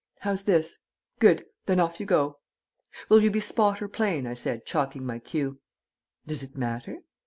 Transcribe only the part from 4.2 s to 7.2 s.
I said, chalking my cue. "Does it matter?"